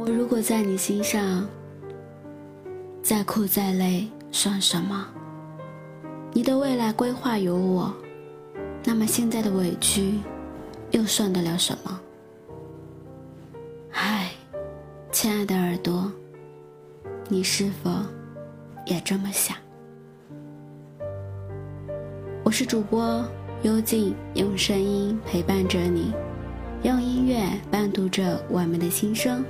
[0.00, 1.46] 我如果在你心上，
[3.02, 5.06] 再苦再累算什么？
[6.32, 7.92] 你的未来规划有我，
[8.82, 10.18] 那么现在的委屈
[10.92, 12.00] 又算得了什么？
[13.92, 14.32] 唉，
[15.12, 16.10] 亲爱的耳朵，
[17.28, 17.90] 你是否
[18.86, 19.54] 也这么想？
[22.42, 23.22] 我是主播
[23.64, 26.10] 幽静，用声音陪伴着你，
[26.84, 29.44] 用音乐伴读着我们的心声。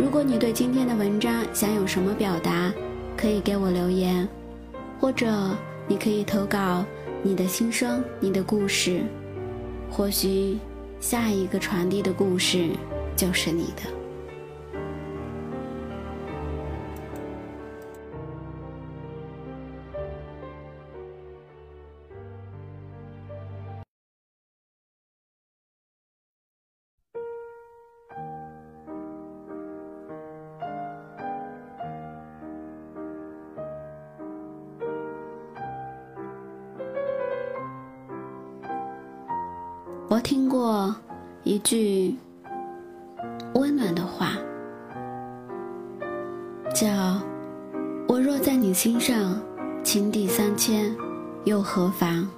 [0.00, 2.72] 如果你对今天的文章想有什么表达，
[3.18, 4.26] 可以给我留言，
[4.98, 5.54] 或者
[5.86, 6.82] 你可以投稿
[7.22, 9.02] 你的心声、你的故事，
[9.90, 10.56] 或许
[11.00, 12.70] 下一个传递的故事
[13.14, 13.99] 就是你的。
[40.10, 40.92] 我听过
[41.44, 42.16] 一句
[43.54, 44.32] 温暖的话，
[46.74, 46.88] 叫
[48.08, 49.40] “我若在你心上，
[49.84, 50.92] 情抵三千，
[51.44, 52.28] 又何妨？”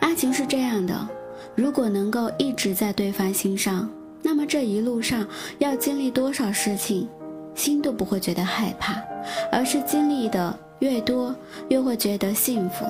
[0.00, 1.06] 爱情是这样的，
[1.54, 3.86] 如果能够一直在对方心上，
[4.22, 5.26] 那么这一路上
[5.58, 7.06] 要经历多少事情，
[7.54, 8.94] 心都不会觉得害怕，
[9.52, 11.34] 而是经历的越多，
[11.68, 12.86] 越会觉得幸福，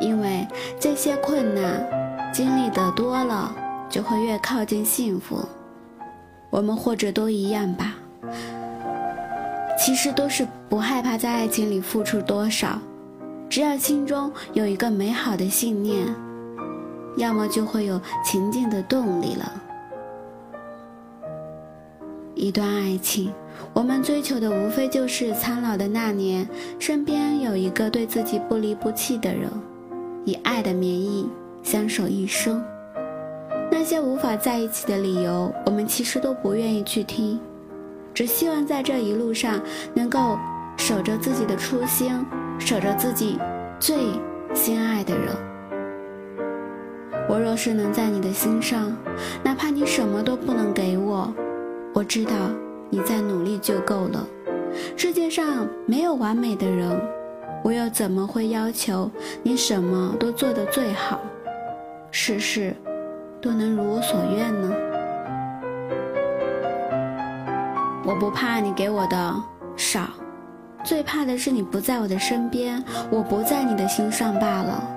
[0.00, 0.48] 因为
[0.80, 2.02] 这些困难。
[2.34, 3.54] 经历的多了，
[3.88, 5.38] 就会越靠近幸福。
[6.50, 7.94] 我们或者都一样吧，
[9.78, 12.76] 其实都是不害怕在爱情里付出多少，
[13.48, 16.12] 只要心中有一个美好的信念，
[17.16, 19.52] 要么就会有前进的动力了。
[22.34, 23.32] 一段爱情，
[23.72, 26.48] 我们追求的无非就是苍老的那年，
[26.80, 29.48] 身边有一个对自己不离不弃的人，
[30.24, 31.28] 以爱的名义。
[31.64, 32.62] 相守一生，
[33.70, 37.40] 那些无法在一起的理由，我们其实都不愿意去听，
[38.12, 39.58] 只希望在这一路上
[39.94, 40.38] 能够
[40.76, 42.24] 守着自己的初心，
[42.58, 43.38] 守着自己
[43.80, 43.96] 最
[44.52, 45.34] 心爱的人。
[47.30, 48.94] 我若是能在你的心上，
[49.42, 51.32] 哪怕你什么都不能给我，
[51.94, 52.32] 我知道
[52.90, 54.28] 你在努力就够了。
[54.98, 57.00] 世界上没有完美的人，
[57.64, 59.10] 我又怎么会要求
[59.42, 61.18] 你什么都做得最好？
[62.16, 62.72] 事事
[63.42, 64.72] 都能如我所愿呢。
[68.06, 69.34] 我不怕你给我的
[69.76, 70.08] 少，
[70.84, 72.80] 最怕的是你不在我的身边，
[73.10, 74.88] 我不在你的心上罢了。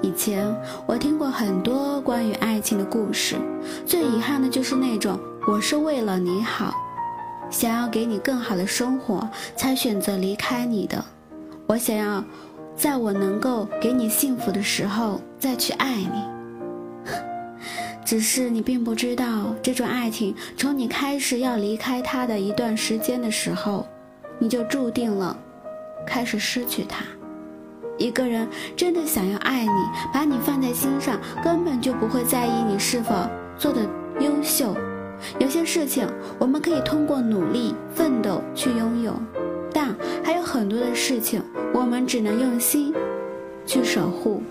[0.00, 0.50] 以前
[0.86, 3.36] 我听过很多关于爱情的故事，
[3.84, 6.74] 最遗憾的就是那种我是为了你好，
[7.50, 11.04] 想要给你更好的生活才选择离开你的。
[11.66, 12.24] 我想要。
[12.80, 16.24] 在我能够给你幸福的时候再去爱你，
[18.06, 23.86] 只是你并不知道，这种爱情从你开始要离开他的一段时间的时候，
[24.38, 25.36] 你就注定了
[26.06, 27.04] 开始失去他。
[27.98, 29.70] 一个人真的想要爱你，
[30.10, 33.14] 把你放在心上，根本就不会在意你是否
[33.58, 33.82] 做的
[34.20, 34.74] 优秀。
[35.38, 36.08] 有些事情
[36.38, 39.12] 我们可以通过努力奋斗去拥有。
[39.72, 41.40] 但还有很多的事情，
[41.80, 42.92] 我们只能用心
[43.64, 44.42] 去守护。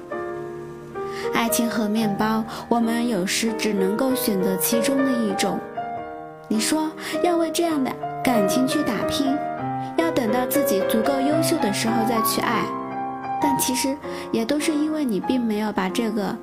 [1.31, 5.59] 爱情和面包，我们有时只能够选择其中的一种。
[6.47, 6.89] 你说
[7.23, 7.91] 要为这样的
[8.23, 9.38] 感情去打拼，
[9.95, 12.66] 要等到自己足够优秀的时候再去爱，
[13.39, 13.95] 但其实
[14.31, 16.36] 也都是因为你并没有把这个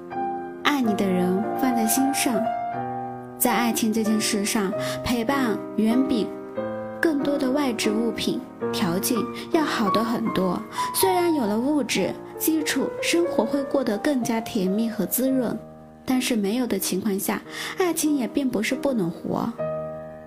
[0.62, 2.32] 爱你的人放在心上。
[3.36, 4.72] 在爱情这件事上，
[5.02, 6.28] 陪伴远比。
[7.06, 8.40] 更多的外置物品
[8.72, 9.16] 条件
[9.52, 10.60] 要好的很多，
[10.92, 15.56] 虽然有了物质基础，生活会过得更加甜蜜和滋润，
[16.04, 17.40] 但是没有的情况下，
[17.78, 19.48] 爱情也并不是不能活。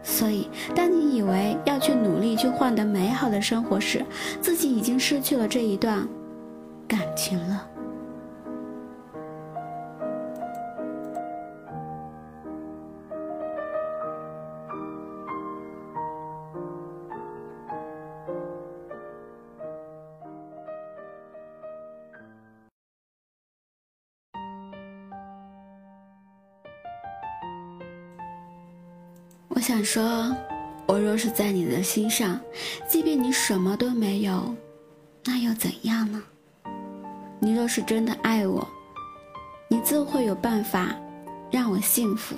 [0.02, 4.02] 所以，当你以为要去努力去换得美好的生活时，
[4.40, 6.08] 自己已经失去了这一段
[6.88, 7.68] 感情了。
[29.70, 30.36] 想说，
[30.88, 32.42] 我若是在你的心上，
[32.90, 34.56] 即便你什么都没有，
[35.24, 36.24] 那又怎样呢？
[37.40, 38.68] 你若是真的爱我，
[39.68, 40.96] 你自会有办法
[41.52, 42.36] 让我幸福。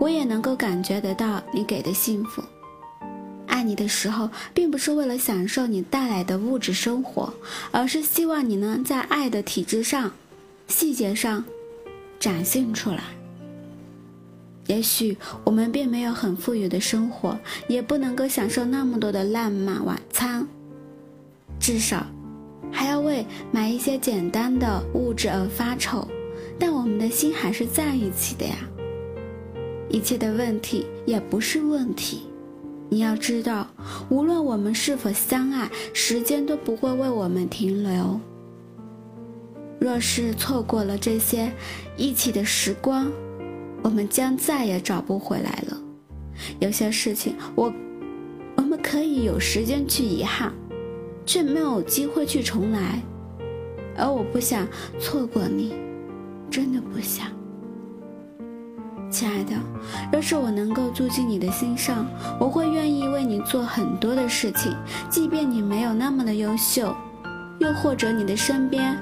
[0.00, 2.42] 我也能够感觉得到你给的幸福。
[3.46, 7.32] 爱你的时候，并不是为了享受你带来的物质生活，
[7.70, 10.10] 而是希望你能在爱的体制上、
[10.66, 11.44] 细节上
[12.18, 13.04] 展现出来。
[14.66, 17.36] 也许我们并没有很富裕的生活，
[17.68, 20.46] 也不能够享受那么多的浪漫晚餐，
[21.58, 22.06] 至少
[22.70, 26.06] 还要为买一些简单的物质而发愁，
[26.58, 28.54] 但我们的心还是在一起的呀。
[29.88, 32.22] 一切的问题也不是问题。
[32.88, 33.66] 你要知道，
[34.10, 38.20] 无论我们是否相爱，时间都不会为我们停留。
[39.80, 41.50] 若是错过了这些
[41.96, 43.10] 一起的时光，
[43.82, 45.76] 我们将再也找不回来了。
[46.60, 47.72] 有些事情，我
[48.56, 50.52] 我们可以有时间去遗憾，
[51.26, 53.02] 却没有机会去重来。
[53.96, 54.66] 而我不想
[54.98, 55.74] 错过你，
[56.50, 57.26] 真的不想。
[59.10, 59.52] 亲爱的，
[60.10, 62.06] 若是我能够住进你的心上，
[62.40, 64.74] 我会愿意为你做很多的事情，
[65.10, 66.96] 即便你没有那么的优秀，
[67.58, 68.96] 又或者你的身边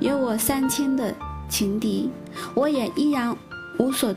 [0.00, 1.14] 有我三千的
[1.48, 2.10] 情敌，
[2.56, 3.34] 我也依然
[3.78, 4.14] 无所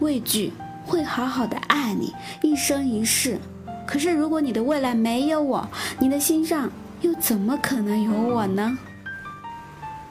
[0.00, 0.52] 畏惧，
[0.84, 3.38] 会好好的爱你一生一世。
[3.86, 5.68] 可是，如果你的未来没有我，
[5.98, 6.70] 你的心上
[7.00, 8.78] 又怎么可能有我呢？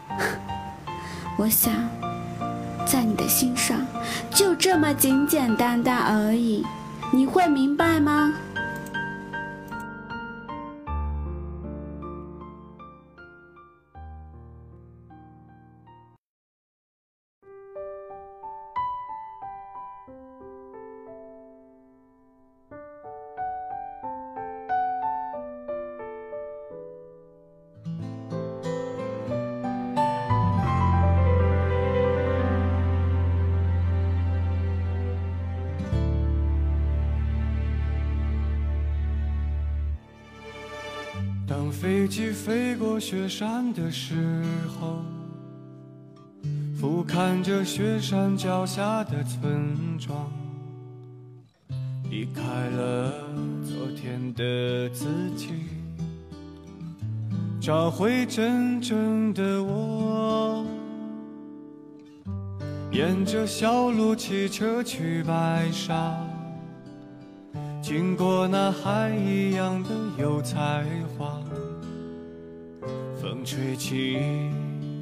[1.37, 1.73] 我想。
[2.89, 3.85] 在你的心上，
[4.33, 6.65] 就这么简简单单而已，
[7.11, 8.16] 你会明白吗？
[41.87, 44.13] 飞机飞过雪山的时
[44.67, 45.01] 候，
[46.77, 50.29] 俯瞰着雪山脚下的村庄，
[52.09, 52.41] 离开
[52.71, 53.13] 了
[53.63, 55.05] 昨天的自
[55.37, 55.51] 己，
[57.61, 60.65] 找回真正的我。
[62.91, 66.17] 沿着小路骑车去白沙，
[67.81, 69.89] 经过那海一样的
[70.19, 70.83] 油菜
[71.17, 71.39] 花。
[73.27, 74.17] 风吹起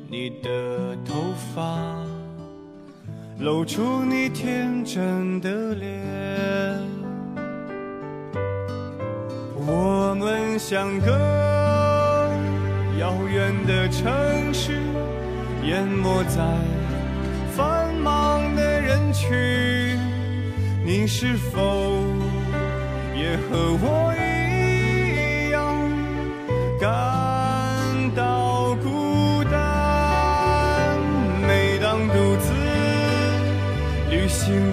[0.10, 1.14] 你的头
[1.54, 1.78] 发，
[3.38, 6.02] 露出你天真的脸。
[9.56, 11.12] 我们相隔
[13.00, 14.12] 遥远的城
[14.52, 14.72] 市，
[15.64, 16.44] 淹没在
[17.56, 19.30] 繁忙的人群。
[20.84, 21.94] 你是否
[23.16, 24.25] 也和我一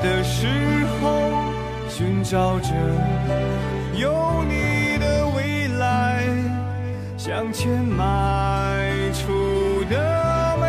[0.02, 0.48] 的时
[1.00, 1.30] 候，
[1.88, 2.74] 寻找着
[3.94, 6.26] 有你的未来，
[7.16, 8.82] 向前迈
[9.12, 10.66] 出的每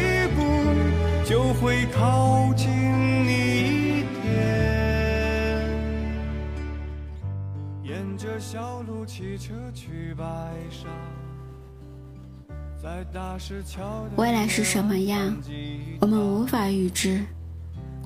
[0.00, 0.40] 一步，
[1.24, 2.68] 就会靠近
[3.26, 3.32] 你
[3.98, 5.68] 一点。
[7.82, 10.24] 沿着小路骑车去白
[10.70, 10.86] 沙。
[14.16, 15.36] 未来是什么样，
[16.00, 17.24] 我们无法预知。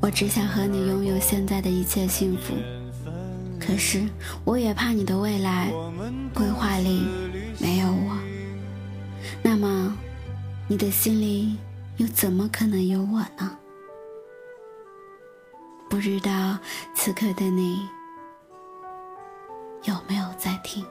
[0.02, 2.54] 我只想和你拥有现在的一切幸福，
[3.60, 4.02] 可是
[4.44, 5.70] 我也怕你的未来
[6.34, 7.06] 规划里
[7.60, 8.18] 没有我，
[9.40, 9.96] 那么
[10.66, 11.56] 你的心里
[11.98, 13.56] 又怎么可能有我呢？
[15.88, 16.58] 不知道
[16.96, 17.78] 此刻的你
[19.84, 20.84] 有没有在听？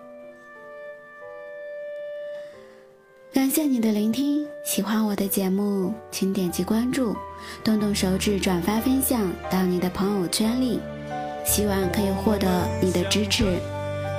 [3.41, 7.15] 感谢你的聆听，喜欢我的节目，请点击关注，
[7.63, 9.19] 动动手指转发分享
[9.49, 10.79] 到你的朋友圈里，
[11.43, 12.47] 希望可以获得
[12.83, 13.57] 你的支持，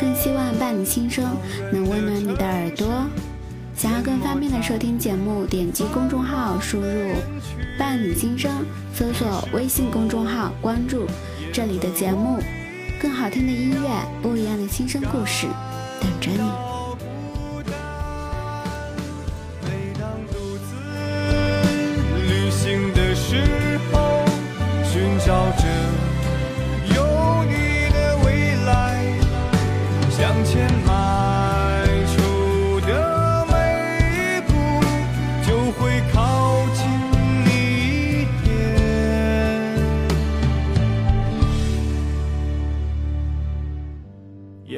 [0.00, 1.36] 更希望伴你心声
[1.72, 2.88] 能温暖你的耳朵。
[3.76, 7.12] 想要更方便的收听节目，点击公众号输入
[7.78, 8.50] “伴你心声”，
[8.92, 11.06] 搜索微信公众号关注
[11.52, 12.40] 这里的节目，
[13.00, 13.88] 更好听的音乐，
[14.20, 15.46] 不一样的心声故事，
[16.00, 16.71] 等着你。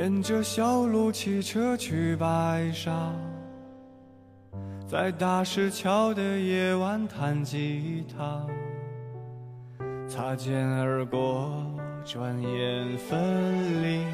[0.05, 3.11] 沿着小路骑车去白沙，
[4.87, 8.47] 在大石桥的夜晚弹吉他，
[10.07, 11.51] 擦肩而过，
[12.05, 14.05] 转眼分离，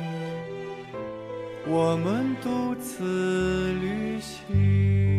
[1.66, 5.09] 我们独自旅行。